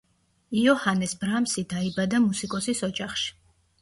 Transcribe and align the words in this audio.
იოჰანეს 0.61 1.13
ბრამსი 1.25 1.65
დაიბადა 1.75 2.23
მუსიკოსის 2.25 2.83
ოჯახში. 2.89 3.31